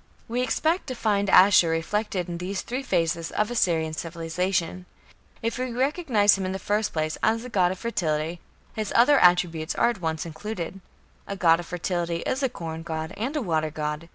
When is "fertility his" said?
7.80-8.92